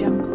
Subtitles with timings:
[0.00, 0.32] Jungle.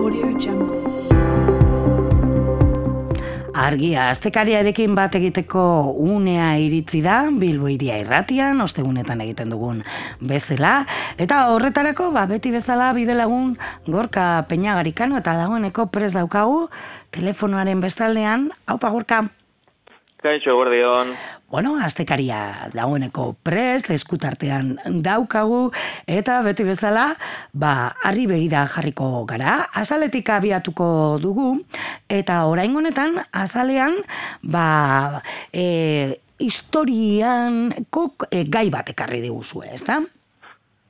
[0.00, 0.80] Audio Jungle.
[3.52, 9.82] Argia, astekariarekin bat egiteko unea iritzi da, Bilbo iria irratian, ostegunetan egiten dugun
[10.20, 10.86] bezala,
[11.20, 16.70] eta horretarako, ba, beti bezala bidelagun gorka peinagarikano eta dagoeneko pres daukagu,
[17.12, 19.26] telefonoaren bestaldean, haupa gorka.
[20.16, 21.12] Kaixo, gordion.
[21.50, 24.72] Bueno, astekaria dagoeneko prest, eskutartean
[25.04, 25.68] daukagu,
[26.08, 27.10] eta beti bezala,
[27.52, 30.88] ba, harri begira jarriko gara, azaletik abiatuko
[31.22, 31.52] dugu,
[32.08, 34.00] eta orain honetan, azalean,
[34.42, 40.00] ba, e, historian kok, e, gai bat ekarri diguzue, ez da?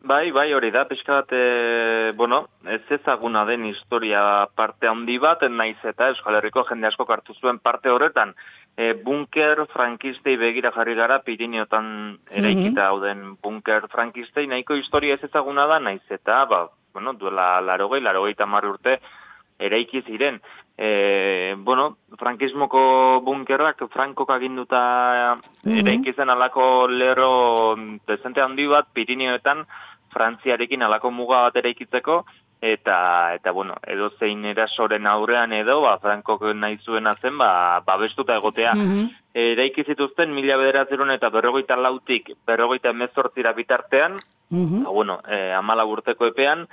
[0.07, 5.43] Bai, bai, hori da, pixka bat, e, bueno, ez ezaguna den historia parte handi bat,
[5.51, 8.37] naiz eta Euskal Herriko jende asko hartu zuen parte horretan,
[8.77, 15.67] e, bunker frankistei begira jarri gara Pirineotan eraikita dauden bunker frankistei, nahiko historia ez ezaguna
[15.67, 19.01] da, naiz eta, ba, bueno, duela larogei, larogei tamar urte,
[19.59, 20.41] eraiki ziren.
[20.77, 24.81] E, bueno, frankismoko bunkerrak Frankok aginduta
[25.65, 27.31] eraiki zen alako lero
[28.07, 29.65] dezente handi bat Pirineoetan
[30.13, 32.19] Frantziarekin alako muga bat eraikitzeko
[32.61, 38.37] eta eta bueno, edo zein erasoren aurrean edo ba Frankok nahi zuena zen ba babestuta
[38.37, 38.75] egotea.
[39.35, 44.17] Eraiki zituzten mila bederatzerun eta berrogeita lautik berrogeita emezortzira bitartean,
[44.49, 46.67] ba, bueno, e, amala urteko epean,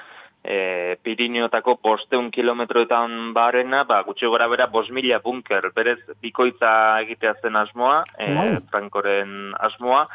[0.44, 7.36] e, Pirineotako posteun kilometroetan barena, ba, gutxi gora bera bos mila bunker, berez bikoitza egitea
[7.42, 8.62] zen asmoa, e, Wow.
[8.72, 10.08] Frankoren asmoa,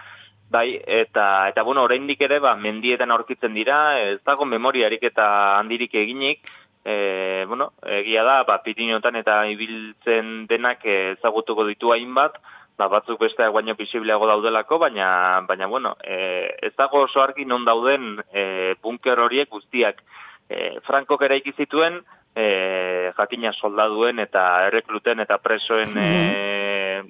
[0.51, 5.27] Bai, eta, eta bueno, oraindik ere, ba, mendietan aurkitzen dira, ez dago memoriarik eta
[5.59, 6.49] handirik eginik,
[6.85, 12.39] e, bueno, egia da, ba, Pirineotan eta ibiltzen denak ezagutuko ditu hainbat,
[12.79, 15.09] ba, batzuk besteak baino bisibleago daudelako, baina,
[15.49, 20.01] baina bueno, e, ez dago oso argi non dauden e, bunker horiek guztiak.
[20.49, 21.99] E, Frankok eraiki zituen,
[22.33, 26.09] e, jakina soldaduen eta errekluten eta presoen e,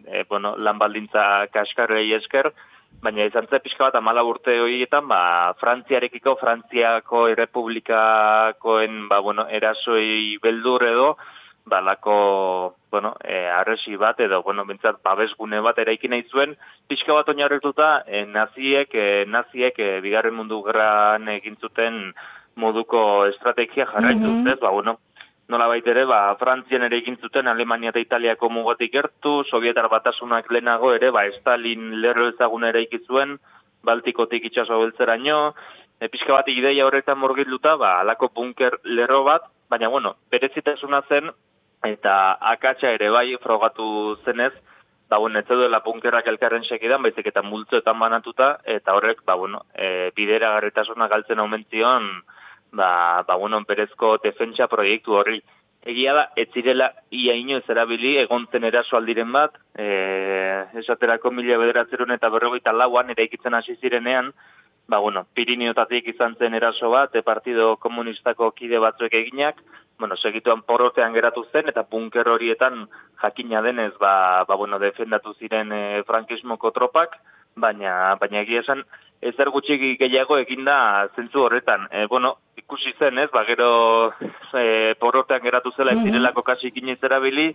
[0.09, 2.51] e, bueno, lan baldintza kaskarrei esker,
[3.03, 10.39] baina izan zen pixka bat amala urte horietan, ba, Frantziarekiko, Frantziako Errepublikakoen, ba, bueno, erasoi
[10.43, 11.13] beldur edo,
[11.69, 16.57] balako, bueno, e, arresi bat edo, bueno, bentsat, babesgune bat eraiki nahi zuen,
[16.89, 22.15] pixka bat oinarrituta, e, naziek, e, naziek, e, bigarren mundu gerran egin zuten
[22.59, 24.99] moduko estrategia jarraitu, mm ba, bueno,
[25.49, 30.93] nola ere, ba, Frantzian ere egin zuten Alemania eta Italiako mugatik gertu, Sovietar batasunak lehenago
[30.93, 33.39] ere, ba, Stalin lerro ezagun ere zuen,
[33.83, 35.55] Baltikotik itxaso beltzeraino,
[36.01, 41.31] e, pixka bat ideia horretan morgilduta, ba, alako bunker lerro bat, baina, bueno, berezitasuna zen,
[41.85, 44.53] eta akatsa ere bai frogatu zenez,
[45.09, 49.65] ba, bueno, ez dela bunkerrak elkarren sekidan, baizik eta multzoetan banatuta, eta horrek, ba, bueno,
[49.75, 52.11] e, bidera garritasuna galtzen aumentzion,
[52.73, 55.41] ba, ba, bueno, berezko defentsa proiektu horri.
[55.89, 59.87] Egia da, ez zirela ia inoiz erabili egontzen eraso aldiren bat, e,
[60.83, 64.33] esaterako mila bederatzerun eta berrogeita lauan eraikitzen hasi zirenean,
[64.89, 69.63] ba, bueno, Pirineotatik izan zen eraso bat, e, Partido Komunistako kide batzuek eginak,
[69.99, 72.87] bueno, segituan porrotean geratu zen, eta bunker horietan
[73.23, 77.19] jakina denez, ba, ba bueno, defendatu ziren e, frankismoko tropak,
[77.61, 78.85] baina, baina egia esan,
[79.21, 81.89] ezer gutxi gehiago eginda zentzu horretan.
[81.91, 84.13] E, bueno, ikusi zen, ez, ba, gero
[84.55, 87.51] e, porrotean geratu zela ez direlako kasi ikinez erabili,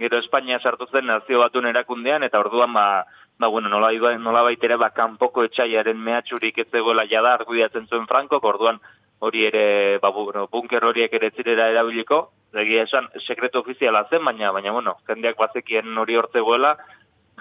[0.00, 3.06] gero Espainia sartu zen nazio batun erakundean, eta orduan, ba,
[3.38, 8.40] ba bueno, nola, nola baitere, ba, kanpoko etxaiaren mehatxurik ez zegoela jada argudiatzen zuen Franco,
[8.42, 8.80] orduan
[9.20, 14.24] hori ere, ba, bueno, bunker horiek ere ez zirela erabiliko, egia esan, sekretu ofiziala zen,
[14.24, 16.76] baina, baina, bueno, jendeak bazekien hori hortzegoela,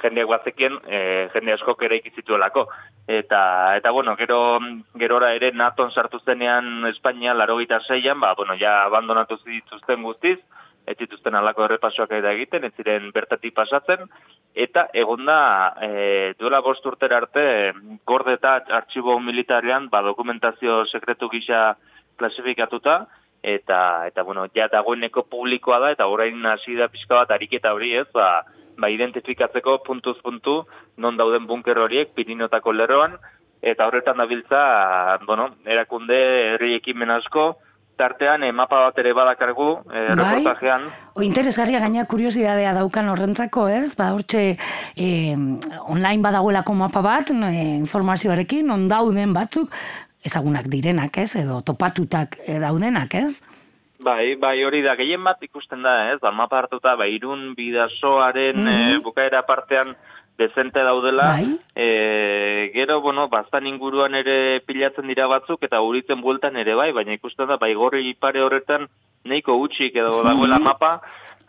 [0.02, 2.68] jendeak bazekien, e, jende askok ere ikizituelako.
[3.08, 3.42] Eta,
[3.80, 4.60] eta bueno, gero,
[5.00, 10.40] gerora ere naton sartu zenean Espainia larogeita zeian, ba, bueno, ja abandonatu zituzten guztiz,
[10.90, 14.08] ez zituzten alako errepasoak eta egiten, ez ziren bertatik pasatzen,
[14.56, 15.40] eta egonda
[15.86, 17.46] e, duela bost urtera arte
[18.10, 21.76] gorde eta artxibo militarean ba, dokumentazio sekretu gisa
[22.18, 23.04] klasifikatuta,
[23.44, 27.94] eta, eta bueno, ja dagoeneko publikoa da, eta orain hasi da pixka bat ariketa hori
[28.02, 28.44] ez, ba,
[28.80, 30.64] ba, identifikatzeko puntuz puntu
[30.98, 33.18] non dauden bunker horiek Pirinotako lerroan,
[33.62, 36.20] eta horretan dabiltza, bueno, erakunde
[36.54, 37.58] herri ekimen asko,
[38.00, 40.16] tartean e, mapa bat ere badakargu e, Bai.
[40.16, 40.88] reportajean.
[41.20, 43.92] O interesgarria gaina kuriosidadea daukan horrentzako, ez?
[44.00, 44.44] Ba, hortxe
[44.96, 45.36] eh,
[45.84, 49.76] online badagoelako mapa bat, eh, informazioarekin, non dauden batzuk,
[50.24, 51.34] ezagunak direnak, ez?
[51.44, 53.42] Edo topatutak daudenak, ez?
[54.00, 58.56] Bai, bai, hori da, gehien bat ikusten da, ez, ba, mapa hartuta, ba, irun bidasoaren
[58.56, 58.68] Mhm.
[58.96, 59.96] eh, bukaera partean
[60.38, 61.60] dezente daudela, Bai.
[61.76, 67.12] e, gero, bueno, bastan inguruan ere pilatzen dira batzuk, eta uritzen bueltan ere bai, baina
[67.14, 68.88] ikusten da, bai, gorri pare horretan,
[69.26, 70.64] nahiko utxik edo dagoela Mhm.
[70.64, 71.02] mapa,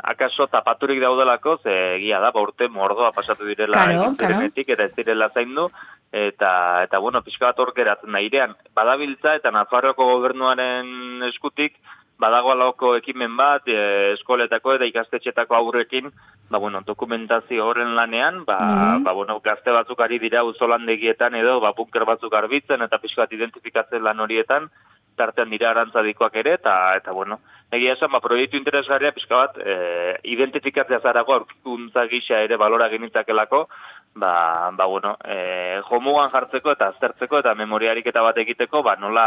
[0.03, 4.41] akaso tapaturik daudelako, ze egia da, ba, urte mordoa pasatu direla Claro, claro.
[4.43, 5.71] eta ez direla zaindu,
[6.11, 8.57] eta, eta bueno, pixka bat hor geratzen da irean.
[8.75, 11.77] Badabiltza eta Nafarroko gobernuaren eskutik,
[12.21, 16.11] badago alauko ekimen bat, e, eskoletako eta ikastetxetako aurrekin,
[16.51, 19.05] ba, bueno, dokumentazio horren lanean, ba, Mhm.
[19.05, 23.33] ba, bueno, gazte batzuk ari dira uzolandegietan edo, ba, bunker batzuk garbitzen eta pixka bat
[23.33, 24.69] identifikatzen lan horietan,
[25.17, 27.41] tartean dira arantzadikoak ere, eta, eta bueno,
[27.71, 33.69] egia esan, ba, proiektu interesgarria pixka bat, e, identifikatzea zarago aurkikuntza gisa ere balora genitzakelako,
[34.15, 39.27] ba, ba bueno, e, jomugan jartzeko eta aztertzeko eta memoriarik eta bat egiteko, ba, nola,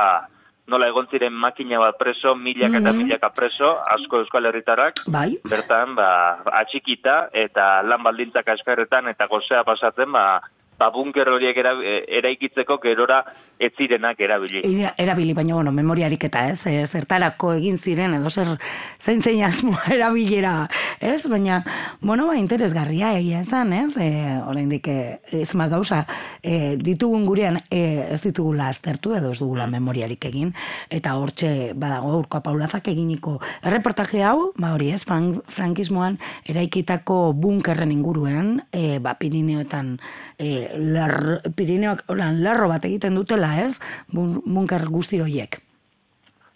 [0.68, 2.98] nola egon ziren makina bat preso, milaka eta Mhm.
[3.04, 9.64] milaka preso, asko euskal herritarrak, Bai, bertan, ba, atxikita eta lan baldintzak askarretan eta gozea
[9.64, 10.42] pasatzen, ba,
[10.80, 13.24] ba bunker horiek era, e, eraikitzeko gerora
[13.60, 14.62] ez zirenak erabili.
[14.66, 18.58] Era- erabili, baina, bueno, memoriarik eta ez, e, zertarako egin ziren, edo zer
[19.00, 20.68] zein zein asmoa erabilera,
[21.00, 21.28] ez?
[21.30, 21.62] Baina,
[22.02, 23.96] bueno, ba, interesgarria egia esan, ez?
[23.98, 24.10] E,
[24.48, 24.98] oraindik e,
[25.32, 26.02] ez ma gauza,
[26.42, 30.52] e, ditugun gurean e, ez ditugula aztertu edo ez dugula memoriarik egin,
[30.90, 36.18] eta hortxe badago urko paulazak eginiko erreportaje hau, ba hori ez, fran, frankismoan
[36.50, 40.00] eraikitako bunkerren inguruan, e, ba, Pirineoetan,
[40.38, 40.63] e,
[40.96, 43.78] lar, Pirineoak holan, larro bat egiten dutela, ez?
[44.14, 45.62] Bunker guzti horiek.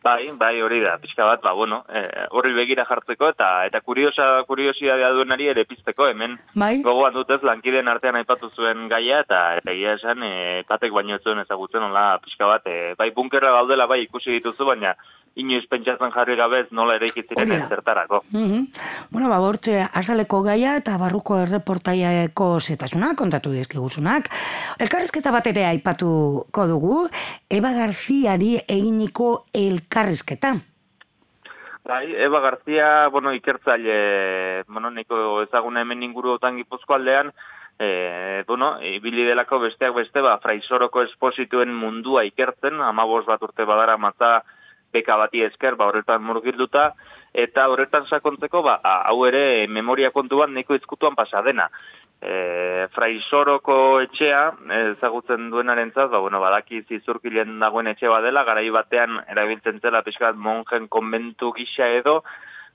[0.07, 2.04] Bai, bai, hori da, pixka bat, ba, bueno, e,
[2.38, 6.77] horri begira jartzeko eta eta kuriosa, kuriosidadea duenari ere pizteko, hemen Bai?
[6.86, 10.31] gogoan dutez lankideen artean aipatu zuen gaia eta egia esan e,
[10.69, 14.69] patek baino ez zuen ezagutzen hola pixka bat, e, bai bunkerra gaudela bai ikusi dituzu,
[14.69, 14.95] baina
[15.38, 18.24] inoiz pentsatzen jarri gabe ez nola ere ikitziren zertarako.
[18.31, 18.68] Mhm.
[19.12, 24.31] Bueno, ba, bortxe asaleko gaia eta barruko erreportaiako zetasuna kontatu dizkiguzunak.
[24.80, 27.04] Elkarrizketa bat ere aipatuko dugu,
[27.50, 30.57] Eba Garziari eginiko elkarrizketa.
[31.88, 37.31] Bai, Eva García, bueno, ikertzaile, bueno, niko ezaguna hemen inguruotan gipuzko aldean,
[37.80, 43.95] e, bueno, ibili delako besteak beste, ba, fraisoroko esposituen mundua ikertzen, amabos bat urte badara
[43.95, 44.42] matza
[44.94, 46.92] beka bati esker, ba, horretan murgilduta,
[47.34, 51.69] eta horretan sakontzeko, ba, hau ere memoria kontuan nahiko izkutuan pasadena.
[52.18, 54.42] E, fraisoroko etxea,
[54.95, 60.88] ezagutzen duenaren ba, bueno, badaki zizurkilen dagoen etxe badela, garai batean erabiltzen zela pixkat monjen
[60.88, 62.24] konbentu gisa edo,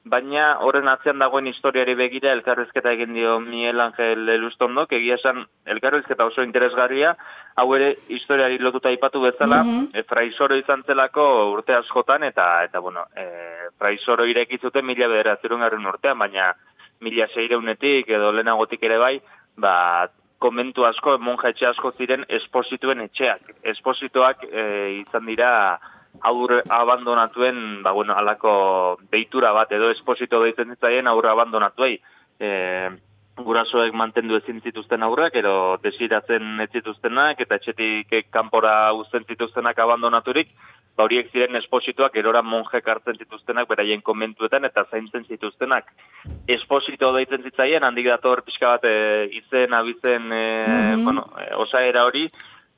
[0.04, 6.26] baina horren atzean dagoen historiari begira elkarrizketa egin dio Miguel Angel Elustondok, egia esan elkarrizketa
[6.26, 7.14] oso interesgarria,
[7.56, 9.90] hau ere historiari lotuta aipatu bezala, Mhm.
[9.94, 15.86] e, fraisoro izan zelako urte askotan, eta, eta bueno, e, fraisoro ireki zuten mila bederatzerun
[15.86, 16.54] urtean, baina
[17.00, 19.20] mila seireunetik edo lehenagotik ere bai,
[19.56, 20.08] ba,
[20.38, 23.40] komentu asko, monja etxe asko ziren esposituen etxeak.
[23.62, 25.78] Espositoak e, izan dira
[26.20, 31.96] aur abandonatuen, ba, bueno, alako deitura bat edo esposito deitzen ditzaien aurre abandonatuei.
[32.38, 32.90] E,
[33.42, 40.52] gurasoek mantendu ezin zituzten aurrak, edo desiratzen ez zituztenak, eta etxetik kanpora uzten zituztenak abandonaturik,
[40.96, 45.88] ba horiek ziren espositoak erora monjek hartzen zituztenak beraien komentuetan eta zaintzen zituztenak.
[46.46, 51.04] Esposito deitzen zitzaien, handik dator pixka bat e, izen, abizen, e, Mhm.
[51.04, 52.28] bueno, e, osaera hori,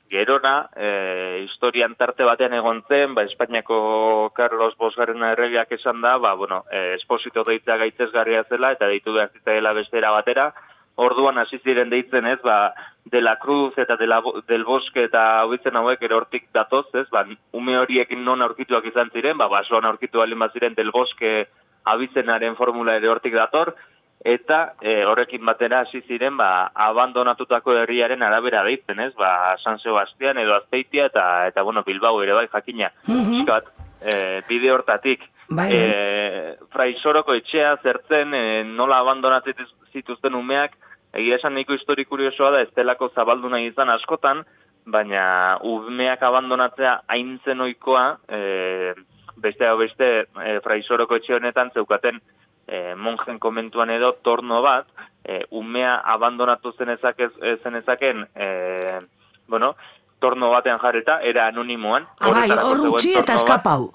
[0.09, 6.33] gerora, e, historian tarte batean egon zen, ba, Espainiako Carlos Bosgarren erregeak esan da, ba,
[6.33, 10.51] bueno, e, esposito deitzea gaitzesgarria zela, eta deitu behar zitzaela bestera batera,
[10.95, 12.73] orduan hasi ziren deitzen ez, ba,
[13.05, 17.07] de la Cruz eta de la, del Bosque eta hauitzen hauek ere hortik datoz, ez,
[17.11, 21.47] ba, ume horiek non aurkituak izan ziren, ba, basoan aurkitu baldin baziren del Bosque
[21.83, 23.75] abizenaren formula ere hortik dator,
[24.25, 29.13] eta e, horrekin batera hasi ziren ba, abandonatutako herriaren arabera deitzen, ez?
[29.13, 32.89] Ba, San Sebastian edo Azpeitia eta eta bueno, Bilbao ere bai jakina.
[33.05, 33.29] Mhm.
[33.29, 33.69] Pixkat,
[34.01, 35.29] e, bide hortatik.
[35.47, 40.73] Bai, E, fraisoroko etxea zertzen e, nola abandonatzen zituzten umeak,
[41.13, 44.41] egia esan nahiko histori kuriosoa da, ez delako zabaldu nahi izan askotan,
[44.89, 48.95] baina umeak abandonatzea haintzen oikoa, e,
[49.37, 52.23] beste beste e, fraisoroko etxe honetan zeukaten
[52.67, 54.87] e, monjen komentuan edo torno bat,
[55.23, 57.17] e, umea abandonatu zenezak
[57.63, 59.01] zenezaken, e,
[59.47, 59.75] bueno,
[60.19, 62.07] torno batean jarreta, era anonimoan.
[62.19, 63.91] Ah, bai, horretarako hor utzi eta eskapau.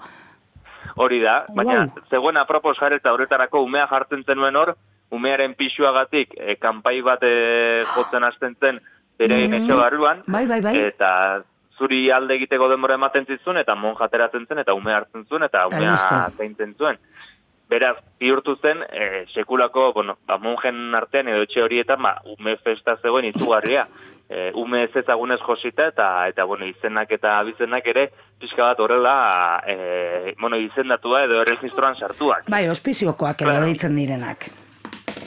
[0.95, 2.03] Hori da, baina Wow.
[2.09, 4.75] zegoen apropos jareta horretarako umea jartzen zenuen hor,
[5.11, 8.79] umearen pixuagatik e, kanpai bat e, jotzen hasten zen
[9.19, 9.63] berein Mhm.
[9.63, 10.77] etxe barruan, Bai, bai, bai.
[10.77, 11.43] eta
[11.77, 15.67] zuri alde egiteko denbora ematen zizun, eta monja ateratzen zen, eta ume hartzen zuen, eta
[15.67, 16.15] umea listo.
[16.37, 16.97] zaintzen zuen.
[17.71, 22.97] Beraz, bihurtu zen, e, sekulako, bueno, ba, monjen artean edo etxe horietan, ba, ume festa
[23.01, 23.87] zegoen izugarria.
[24.31, 28.05] E, ume ez ezagunez josita, eta, eta bueno, izenak eta abizenak ere,
[28.39, 29.15] pixka bat horrela,
[29.67, 32.45] e, bueno, izendatua edo erregistroan sartuak.
[32.47, 34.47] Bai, ospiziokoak edo deitzen direnak.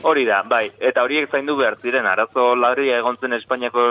[0.09, 3.85] Hori da, bai, eta horiek zaindu behar ziren, arazo larria egon zen Espainiako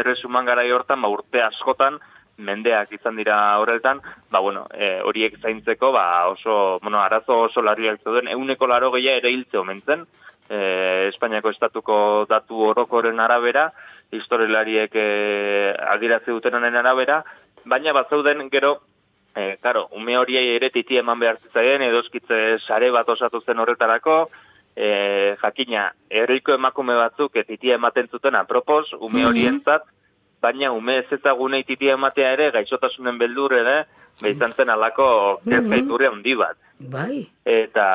[0.00, 2.00] erresuman gara hortan, ba, urte askotan,
[2.38, 8.02] mendeak izan dira horretan, ba, bueno, e, horiek zaintzeko, ba, oso, bueno, arazo oso larriak
[8.02, 10.06] zeuden, euneko laro gehiago ere hiltze omen zen,
[10.48, 13.72] e, Espainiako estatuko datu orokoren arabera,
[14.10, 17.22] historialariek e, adiratze duten arabera,
[17.64, 18.80] baina bat zeuden gero,
[19.36, 24.28] e, karo, ume horiei ere titi eman behar zitzaien, edoskitze sare bat osatu zen horretarako,
[24.76, 29.28] e, jakina, herriko emakume batzuk e, titia ematen zuten apropos, ume Mhm.
[29.28, 29.82] horientzat,
[30.42, 33.84] baina ume ez ezagunei titia ematea ere, gaixotasunen beldur ere,
[34.22, 35.06] behizan zen alako
[35.44, 36.58] kezkaiturre handi bat.
[36.92, 37.28] Bai.
[37.46, 37.86] Eta,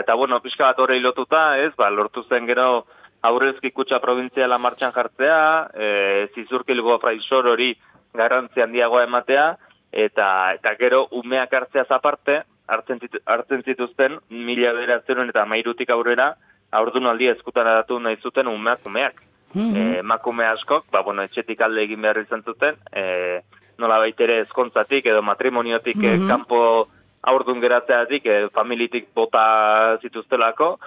[0.00, 2.86] eta bueno, pixka bat horrei lotuta, ez, ba, lortu zen gero
[3.22, 5.40] aurrezki kutsa provintziala martxan jartzea,
[5.74, 5.88] e,
[6.34, 7.74] zizurkilgo fraisor hori
[8.16, 9.50] garrantzi handiagoa ematea,
[9.92, 16.34] eta, eta gero umeak hartzea aparte, hartzen, zitu- hartzen zituzten mila beratzen eta mairutik aurrera,
[16.70, 19.22] aurdunaldi eskutaratu nahi zuten umeak umeak.
[19.54, 19.76] Mhm.
[19.76, 23.40] E, emakume askok, ba, bueno, etxetik alde egin behar izan zuten, e,
[23.78, 26.28] nola baitere ezkontzatik edo matrimoniotik mm Mhm.
[26.28, 26.88] kanpo
[27.22, 30.78] aurdun geratzeatik, e, familitik bota zituztelako,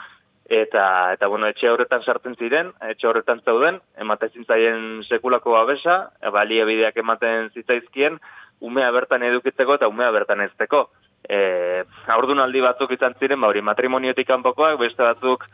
[0.46, 6.98] eta, eta bueno, etxe horretan sartzen ziren, etxe horretan zeuden, ematen zintzaien sekulako babesa, baliabideak
[6.98, 8.20] ematen zitzaizkien,
[8.62, 10.89] umea bertan edukitzeko eta umea bertan ezteko.
[11.29, 15.46] E, aurdunaldi batzuk izan ziren, ba, hori matrimoniotik kanpokoak, beste batzuk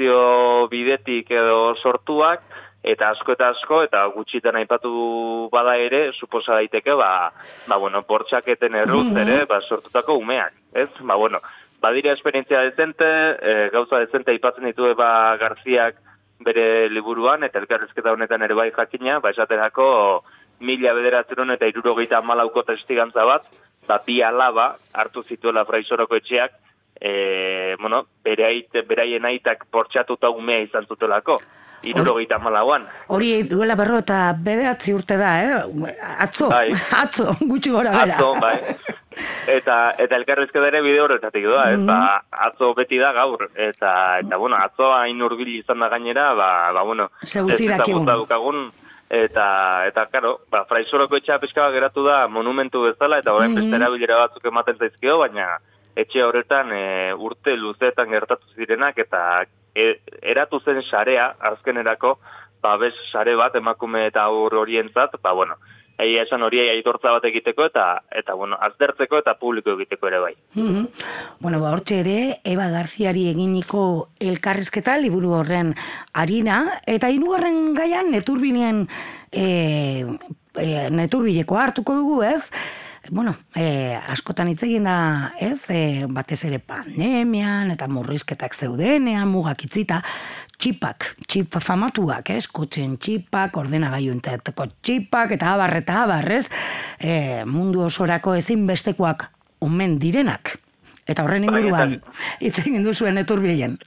[0.00, 2.40] zio bidetik edo sortuak,
[2.82, 7.30] eta asko eta asko, eta gutxitan aipatu bada ere, suposa daiteke, ba,
[7.68, 9.18] ba bueno, bortxaketen erruz Mhm.
[9.18, 10.88] ere, ba, sortutako umeak, ez?
[11.00, 11.40] Ba, bueno,
[11.80, 15.96] badira esperientzia dezente, e, gauza dezente aipatzen ditu ba Garziak
[16.40, 20.24] bere liburuan, eta elkarrezketa honetan ere bai jakina, ba, esaterako
[20.60, 23.44] mila bederatzen eta irurogeita amalauko testigantza bat,
[23.88, 26.52] ba, bi alaba hartu zituela fraisoroko etxeak,
[27.00, 31.40] e, bueno, bereit, beraien aitak portxatuta umea izan zutelako,
[31.82, 32.86] irurogeita amalauan.
[33.08, 35.94] Hori duela berro eta bederatzi urte da, eh?
[36.18, 36.68] Atzo, Bai.
[37.02, 38.18] atzo, gutxi gora bera.
[38.18, 38.56] Atzo, bai.
[39.50, 41.80] Eta, eta elkarrezketa ere bide horretatik doa, ez?
[41.88, 43.48] Ba, atzo beti da gaur.
[43.54, 48.68] Eta, eta bueno, atzo hain urbil izan da gainera, ba, ba bueno, ezagutza dukagun,
[49.10, 49.48] eta,
[49.88, 54.20] eta, karo, ba, fraisoroko etxea pixka bat geratu da monumentu bezala, eta orain beste erabilera
[54.26, 55.56] batzuk ematen zaizkio, baina
[55.96, 59.44] etxe horretan e, urte luzeetan gertatu zirenak, eta
[59.74, 62.18] e, eratu zen sarea, azkenerako,
[62.62, 65.56] babes sare bat emakume eta aur horientzat, ba, bueno,
[66.00, 70.34] egia esan hori aitortza bat egiteko eta eta bueno, aztertzeko eta publiko egiteko ere bai.
[70.54, 70.86] Mhm.
[71.40, 75.74] Bueno, ba, hortxe ere, Eba Garziari eginiko elkarrizketa, liburu horren
[76.12, 78.86] harina, eta hirugarren gaian, neturbinen,
[79.32, 80.06] e,
[80.56, 82.50] e, neturbileko hartuko dugu, ez?
[83.08, 89.64] Bueno, e, askotan hitz egin da, ez, e, batez ere pandemian, eta murrizketak zeudenean, mugak
[89.64, 90.02] itzita,
[90.60, 96.50] txipak, txip famatuak, ez, kotxen txipak, ordenagailuentzateko txipak, eta abar, eta abar, ez,
[97.00, 99.30] e, mundu osorako ezinbestekoak
[99.64, 100.58] omen direnak.
[101.08, 101.96] Eta horren Bai, inguruan,
[102.44, 103.78] hitz egin duzuen eturbilen.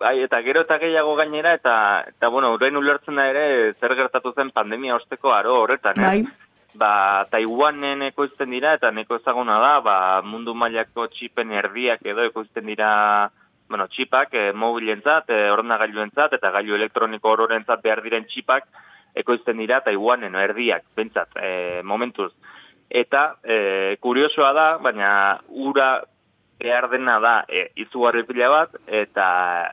[0.00, 1.76] Bai, eta gero eta gehiago gainera, eta,
[2.08, 3.46] eta bueno, orain ulertzen da ere,
[3.80, 6.08] zer gertatu zen pandemia osteko aro horretan, ez?
[6.08, 6.45] Bai.
[6.76, 12.66] Ba, Taiwanen ekoizten dira, eta neko ezaguna da, ba, mundu mailako txipen erdiak edo ekoizten
[12.68, 12.90] dira,
[13.70, 18.68] bueno, txipak, e, mobilentzat, e, ordenagailuentzat, eta gailu elektroniko ororentzat behar diren txipak,
[19.16, 22.32] ekoizten dira Taiwanen erdiak, bentsat, e, momentuz.
[22.90, 25.08] Eta, e, kuriosoa da, baina
[25.48, 26.04] ura
[26.60, 29.28] behar dena da e, izugarri pila bat, eta,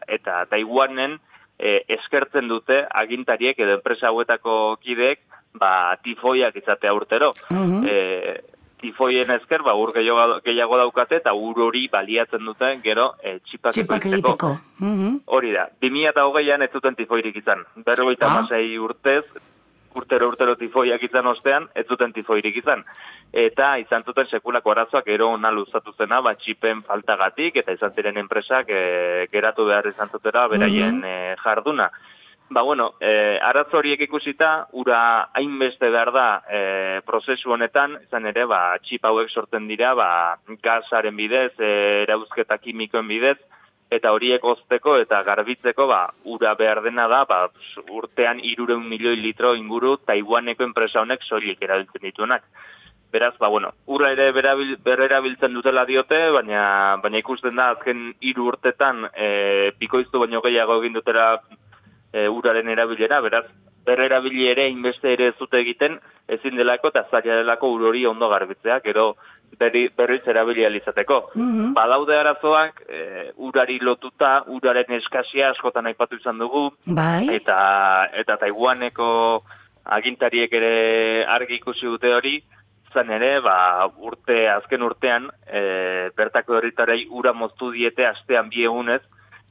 [0.07, 1.19] eta Taiwanen
[1.59, 5.21] e, eskertzen dute agintariek edo enpresa hauetako kideek,
[5.53, 7.33] ba, tifoiak izatea urtero.
[7.49, 7.85] Mhm.
[7.87, 8.41] E,
[8.83, 13.71] tifoien esker, ba, ur gehiago, gehiago daukate, eta ur hori baliatzen dute, gero, e, txipak,
[13.73, 14.57] Txipak egiteko.
[14.79, 15.21] Mhm.
[15.25, 17.63] Hori da, 2008an ez zuten tifoirik izan.
[17.75, 18.41] Berrogeita Ah.
[18.41, 19.23] masei urtez,
[19.95, 22.83] urtero urtero tifoiak izan ostean, ez zuten tifoirik izan.
[23.31, 28.17] Eta izan zuten sekulako arazoak ero ona luzatu zena, ba, txipen faltagatik, eta izan ziren
[28.17, 31.03] enpresak e, geratu behar izan zutera beraien Mhm.
[31.05, 31.89] e, jarduna.
[32.53, 36.59] Ba, bueno, e, arazo horiek ikusita, ura hainbeste behar da e,
[37.01, 40.09] prozesu honetan, izan ere, ba, txip hauek sortzen dira, ba,
[40.61, 41.71] gasaren bidez, e,
[42.03, 43.39] erauzketa kimikoen bidez,
[43.97, 47.39] eta horiek ozteko eta garbitzeko ba, ura behar dena da ba,
[47.89, 52.45] urtean irureun milioi litro inguru Taiwaneko enpresa honek soilik erabiltzen dituenak.
[53.13, 56.63] Beraz, ba, bueno, ura ere berabil, berrerabiltzen dutela diote, baina,
[57.01, 59.27] baina ikusten da azken hiru urtetan e,
[59.81, 61.27] pikoiztu baino gehiago egin dutela
[62.13, 63.45] e, uraren erabilera, beraz,
[63.85, 65.97] berrerabili ere inbeste ere ez dute egiten,
[66.31, 69.15] ezin delako eta zaila delako ur hori ondo garbitzea, gero
[69.59, 71.19] berri, berriz erabilia izateko.
[71.35, 71.73] Mhm.
[71.73, 79.43] Badaude arazoak, e, urari lotuta, uraren eskasia askotan aipatu izan dugu, Bai, eta eta Taiwaneko
[79.83, 80.73] agintariek ere
[81.27, 82.37] argi ikusi dute hori,
[82.93, 88.67] zan ere, ba, urte, azken urtean, e, bertako herritarei ura moztu diete astean bi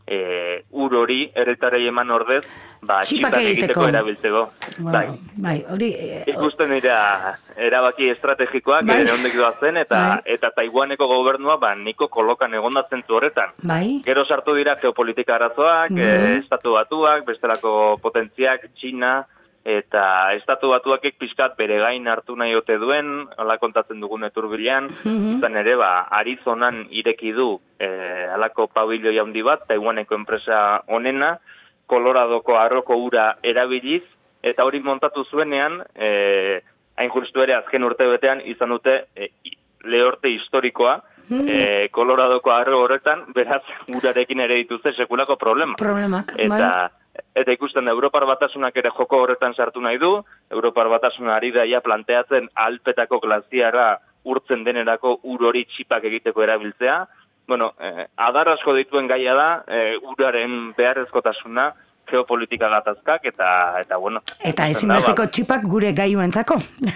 [0.07, 2.43] e, ur hori herritarei eman ordez,
[2.83, 3.87] ba, Txipak egiteko.
[3.89, 4.41] erabiltzeko.
[4.79, 4.93] Bai.
[5.07, 5.93] Bueno, bai, hori...
[5.95, 9.05] eh, Ikusten dira erabaki estrategikoak Bai.
[9.05, 9.13] bai.
[9.15, 10.23] ondik doazen eta Bai.
[10.35, 13.51] eta Taiwaneko gobernua ba niko kolokan egondatzen zu horretan.
[13.63, 15.99] Bai, Gero sartu dira geopolitika arazoak, Mhm.
[16.01, 19.27] eh, estatu batuak, bestelako potentziak, Txina,
[19.65, 25.39] eta estatu batuakek pixkat bere gain hartu nahi ote duen, hala kontatzen dugun eturbilean, Mhm.
[25.39, 31.39] izan ere, ba, Arizonan ireki du eh, halako pabiloi handi bat, Taiwaneko enpresa onena,
[31.87, 34.03] Koloradoko arroko ura erabiliz,
[34.43, 36.63] eta hori montatu zuenean, eh,
[36.97, 41.49] hain justu ere azken urte betean izan dute i- lehorte historikoa, Mhm.
[41.49, 45.75] eh, Koloradoko arro horretan, beraz, urarekin ere dituzte sekulako problema.
[45.77, 46.89] problemak, bai.
[47.35, 51.81] Eta, ikusten da, Europar batasunak ere joko horretan sartu nahi du, Europar batasuna ari daia
[51.85, 57.07] planteatzen alpetako glaziara urtzen denerako ur hori txipak egiteko erabiltzea.
[57.49, 61.73] Bueno, eh, adar asko dituen gaia da, eh, uraren beharrezkotasuna,
[62.13, 63.49] geopolitika gatazkak, eta,
[63.81, 64.21] eta bueno.
[64.45, 66.57] Eta ezinbesteko txipak gure gaiuentzako.
[66.59, 66.95] Ba,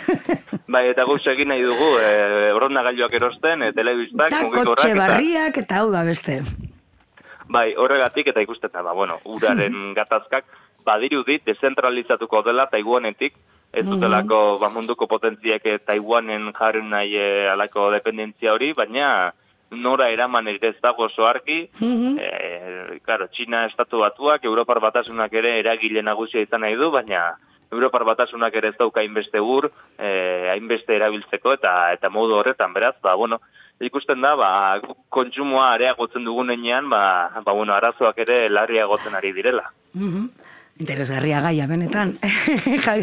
[0.76, 4.98] bai, eta guz egin nahi dugu, eh, orondagailuak erosten, eh, telebistak, Eta mugikorrak, kotxe eta-
[5.02, 6.40] barriak eta hau da beste.
[7.48, 10.44] Bai, horregatik eta ikusten da, ba, bueno, uraren gatazkak
[10.86, 13.34] badirudi dezentralizatuko dela Taiwanetik,
[13.72, 19.32] ez dutelako ba, munduko potentziek eh, Taiwanen jarri nahi eh, alako dependentzia hori, baina
[19.70, 22.18] nora eraman ere ez dago oso argi, Mhm.
[22.20, 27.36] eh, claro, Txina estatu batuak, Europar batasunak ere eragile nagusia izan nahi du, baina
[27.72, 32.94] Europar batasunak ere ez dauka hainbeste ur, eh, hainbeste erabiltzeko eta eta modu horretan, beraz,
[33.02, 33.40] ba, bueno,
[33.80, 34.80] ikusten da, ba,
[35.12, 39.70] kontsumoa areagotzen dugunean, ba, ba, bueno, arazoak ere larriagotzen ari direla.
[39.94, 40.28] Mhm.
[40.78, 42.16] Interesgarria gaia, benetan.
[42.84, 42.98] Ja-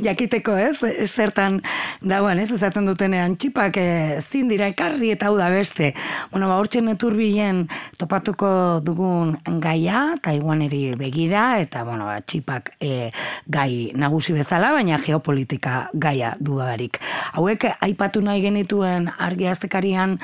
[0.00, 0.78] Jakiteko, ez?
[1.10, 1.58] Zertan
[2.06, 2.48] dagoen, ez?
[2.54, 5.90] Ezaten dutenean txipak eh, ezin dira ekarri eta hau da beste.
[6.30, 7.64] Bueno, ba, hortxe neturbilen
[7.98, 13.10] topatuko dugun gaia, Taiwaneri begira, eta, bueno, ba, txipak eh,
[13.50, 17.00] gai nagusi bezala, baina geopolitika gaia dudarik.
[17.34, 20.16] Hauek, aipatu nahi genituen argi astekarian,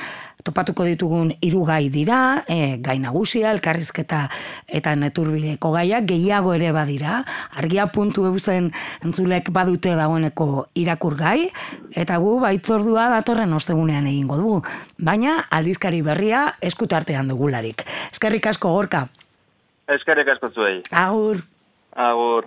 [0.45, 4.27] topatuko ditugun hiru gai dira, e, gai nagusia, elkarrizketa
[4.69, 7.23] eta neturbileko gaia, gehiago ere badira,
[7.57, 8.71] argia puntu eusen
[9.05, 11.51] entzulek badute dagoeneko irakur gai,
[11.95, 14.63] eta gu baitzordua datorren ostegunean egingo dugu,
[14.99, 17.87] baina aldizkari berria eskutartean dugularik.
[18.13, 19.07] Eskerrik asko gorka,
[19.89, 20.83] Eskerrik asko zuei.
[20.91, 21.45] agur!
[21.97, 22.45] Agur.